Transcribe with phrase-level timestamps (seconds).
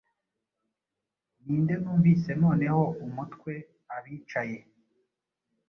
[1.43, 4.59] Ninde numvise noneho umutwe-abicaye